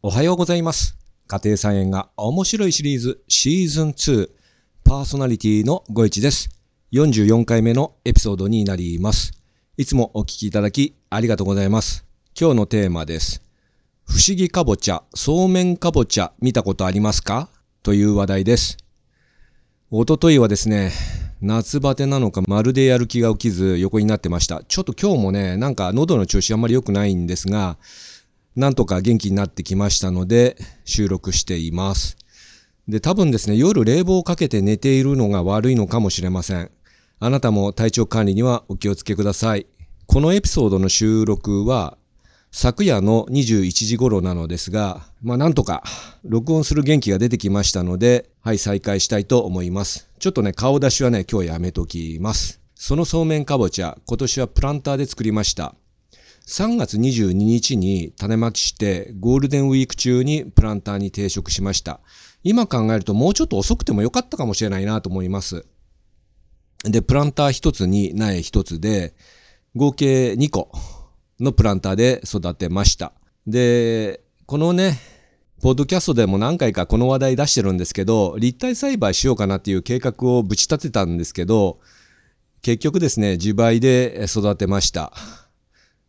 [0.00, 0.96] おはようございます。
[1.26, 4.30] 家庭菜園が面白いシリーズシーズン2
[4.84, 6.50] パーソナリティのご一です。
[6.92, 9.32] 44回目のエピソードになります。
[9.76, 12.04] いつもお聞きいただきありがとうございます。
[12.40, 13.42] 今日のテーマです。
[14.06, 17.48] 不思議かぼちゃ、そうめんかぼちゃ見たことありますか？
[17.82, 18.76] という話題です。
[19.90, 20.92] おとといはですね、
[21.40, 24.62] 夏バテなのかまるでやる気が起きず横になってました。
[24.62, 27.78] ちょっと今日もね、なんか喉の調子あんまり良くないんですが、
[28.58, 32.16] なんとか元気になってきましたので収録しています。
[32.88, 36.70] で、多分ですね、夜冷房をかけて寝ているのが悪いのかもしれません。
[37.20, 39.66] あなたも体調管理にはお気をつけください。
[40.06, 41.98] このエピソードの収録は
[42.50, 45.84] 昨夜の21時頃なのですが、まあなんとか
[46.24, 50.08] 録音する元気が出てきましたので、はい、再開したいと思います。
[50.18, 52.60] ちょっとね、顔出しはね、今日やめときます。
[52.74, 55.76] そのそうめんかぼちゃ、今年はプランターで作りました。
[56.48, 62.00] 3月22日に種まきしてゴールデンウィーク中にプランターに定食しました。
[62.42, 65.66] 今考えるともうちょっと遅くてもよかったかもしれないなと思います。
[66.84, 69.14] で、プランター1つに苗1つで
[69.76, 70.72] 合計2個
[71.38, 73.12] のプランターで育てました。
[73.46, 74.98] で、このね、
[75.60, 81.78] ポッドキャストでも何回かこの話題出してるんですけど、立体栽培しようかなっていう計画をぶち立てたんですけど、
[82.62, 85.12] 結局ですね、自培で育てました。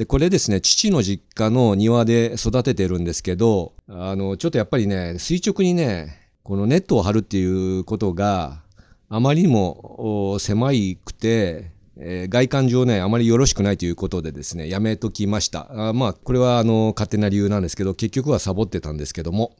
[0.00, 7.44] で、これですね、父の実家の庭で育ててるんですけど、あの、ちょっとやっぱりね、垂直にね、このネットを張るってい
[7.78, 8.62] うことが
[9.10, 15.90] あまりにも狭いくて、えー外観上ね、あまりよろしくないということでですね、やめときました。
[15.90, 19.54] あまあ、これはあの、勝手な理由なんですけど、結局はサボってたんですけども。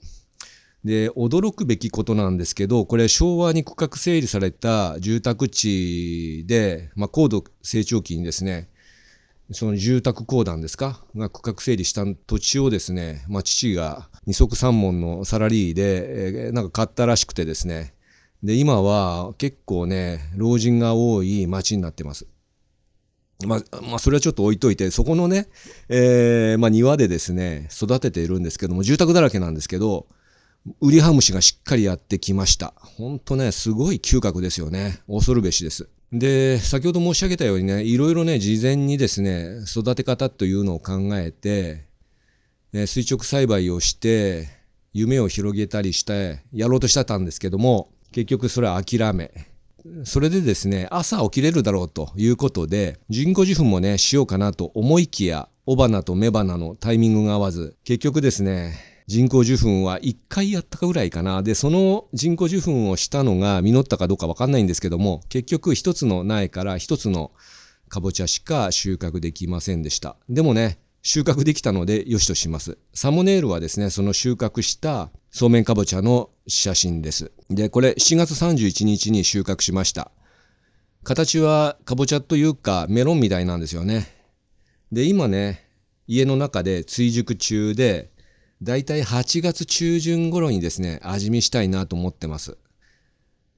[0.87, 8.71] で、驚くべきことなんですけど、これ昭和に区画整理された住宅地で、まあ、高度成長期にですね、
[9.53, 11.05] その住宅公団ですか？
[11.17, 17.95] が区画整理した土地をですね、まあ、父が二足三門のサラリーで、えーなんか買ったらしくてですね、
[18.43, 22.27] で、今は結構ね、老人が多い町になってます。
[23.45, 25.49] まあ、まあ、それはちょっと置いといて、そこのね、
[25.89, 30.07] えーまあ、庭でですね、育てているんですけども、住宅だらけなんですけど、
[30.81, 32.75] ウリハムシがしっかりやってきました。
[32.77, 35.01] ほんとね、すごい嗅覚ですよね。
[35.09, 35.89] 恐るべしです。
[36.13, 41.85] で、先ほど申し上げたようにね、いろいろね、事前にですね、育て方というのを考えて、
[42.73, 44.49] ね垂直栽培をして、
[44.93, 49.31] 夢を広げたりして、やろうとしてたんですけども、結局それは諦め、
[50.05, 58.75] それでですね、朝起きれるだろうということで、人工授粉もね、しようかなと思いきや、雄花と雌花のタイミングが合わず、結局ですね、
[59.11, 61.43] 人工授粉は1回やったかぐらいかな。
[61.43, 67.33] で、その人工授粉をしたのが実ったかどうかわかんないんですけども、結局一つの苗から一つの
[67.89, 70.15] かぼちゃしか収穫できませんでした。
[70.29, 72.79] でもね、収穫できたので良しとします。
[72.95, 77.33] サムネイルはですね、その収穫したそうめんかぼちゃの写真です。
[77.51, 80.13] で、これ7月31日に収穫しました。
[81.03, 84.07] 形はかぼちゃというかメロンみたいなんですよね。
[84.93, 85.67] で、今ね、
[86.07, 88.13] 家の中で追熟中で、
[88.63, 92.59] だいたい8月中旬頃にですね、味見したいなと思ってます。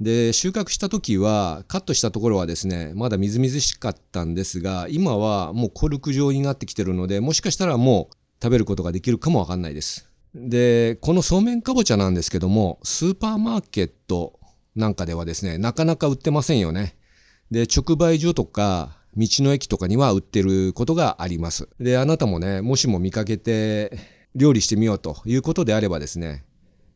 [0.01, 10.09] で、収穫した時は、カットしたところはですね、まだみずみずしかったんですが、今はもうコルク状になってきてるので、もしかしたらもう食べることができるかもわかんないです。
[10.35, 14.39] で、このそうめんかぼちゃなんですけども、スーパーマーケット
[14.77, 16.97] なんかではですね、なかなか売ってませんよね。
[17.51, 21.69] で、直売所とか、道の駅とかには売ってることがあります。
[21.81, 26.45] で、あなたもね、もしも見かけて料理してみようということであればですね、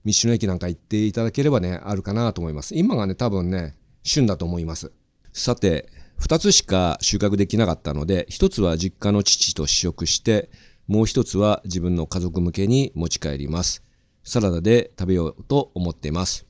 [0.05, 2.75] 道の駅なんか行っていただければね、あるかなと思います。
[2.75, 4.93] 今がね、多分ね、旬だと思います。
[5.33, 10.51] さて、二つしか収穫できなかったので、一つは実家の父と試食して、
[10.87, 13.83] もう一つは自分の家族向けに持ち帰ります。
[14.25, 16.47] サラダで食べようと思っています。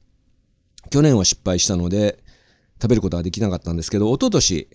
[0.90, 2.22] 去年は失敗したので、
[2.80, 4.68] 食べることはできなかったんですけど、一昨年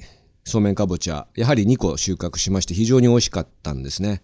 [0.43, 4.23] そうめんかぼちゃ、やはり2個収穫しまして非常に美味しかったんですね。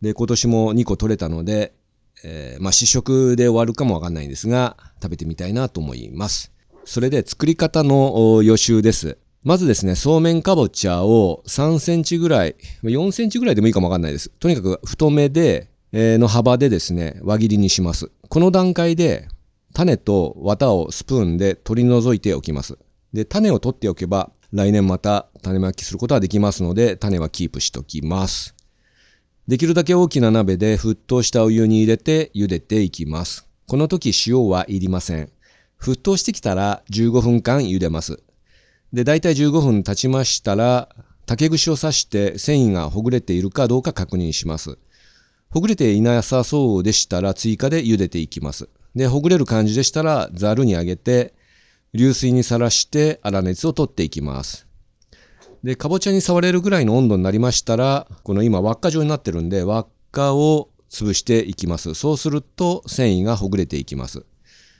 [0.00, 1.74] で、今年も2個取れたので、
[2.22, 6.52] えーまあ試食で終わるかもわかんないんですが、食べてみたいなと思います。
[6.84, 9.18] それで作り方の予習です。
[9.42, 14.30] まずですね、そうめんかぼちゃを3センチぐらい、4センチぐらいでもいいかもわかんないです。
[14.38, 18.10] とにかく太めで、えーの幅でですね、輪切りにします。
[18.28, 19.28] この段階で、
[19.72, 22.78] 種と綿をスプーンで取り除いておきます。
[23.12, 28.54] で、種を取っておけば、来年また種まきすることはできますので、種はキープしときます。
[29.50, 33.48] できるだけ大きな鍋で沸騰したお湯に入れて茹でていきます。
[33.66, 35.28] この時塩はいりません。
[35.82, 38.22] 沸騰してきたら15分間茹でます。
[38.92, 40.88] で、だいたい15分経ちましたら、
[41.26, 44.78] 竹串を刺して繊維がほぐれているかどうか確認します。
[45.50, 48.68] ほぐれていなさそうでしたら追加で茹でていきます。
[48.94, 51.34] で、ほぐれる感じでしたらざるにあげて、
[51.92, 54.69] 流水にさらして粗熱を取っていきます。
[55.62, 61.94] で、かぼちゃに触れるぐらいの温度になりましたら、この今輪っか状になってるんで、輪っかを潰していきます。
[61.94, 64.24] そうすると繊維がほぐれていきます。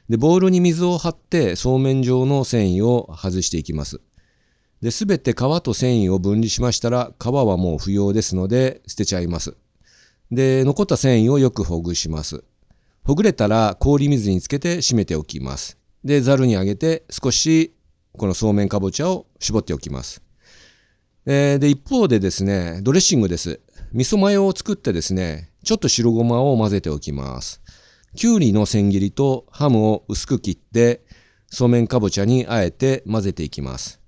[0.08, 4.00] で、ボウルに水を張ってそうめん状の繊維を外していきます。
[4.80, 9.54] で、すべて皮と繊維を分離しましたら、皮はもう不要ですので捨てちゃいます。
[10.32, 12.42] で、残った繊維をよくほぐします。
[13.04, 15.76] ほぐれたら氷水につけて締めておきます。
[16.04, 17.74] で、ざるにあげて少し
[18.16, 20.22] このそうめんかぼちゃを絞っておきます。
[21.32, 23.60] えー、で、一方でですね、ドレッシングです。
[23.92, 27.62] 味噌マヨを作ってですね、ちょっと白ごまを混ぜておきます。
[28.16, 31.04] きゅうりの千切りとハムを薄く切って、
[31.46, 34.00] そうめんかぼちゃにあえて混ぜていきます。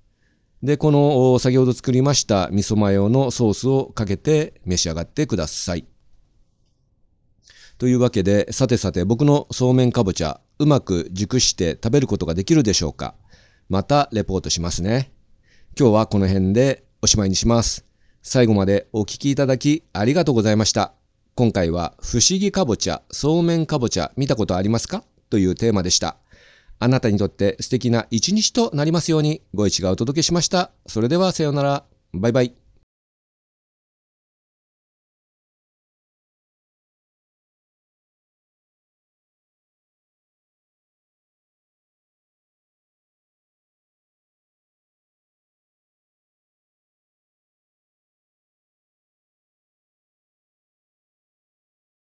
[0.64, 5.86] で、この先ほど作りました味噌マヨのソースをかけて召し上がってください。
[7.78, 13.14] というわけで、さてさて僕のそうめんかぼちゃ、うまく熟して食べることができるでしょうか
[13.69, 15.12] またレポートしますね。
[15.78, 17.84] 今日はこの辺でおしまいにします。
[18.22, 20.93] 最後までお聴きいただきありがとうございました。
[21.34, 25.02] 今回は不思議かぼちゃ、そうめんかぼちゃ見たことありますか？
[25.28, 26.16] というテーマでした。
[26.78, 30.70] あなたにとって素敵な一日となりますようにご一がお届けしました。
[30.87, 31.84] それではさようなら。
[32.14, 32.62] バイバイ。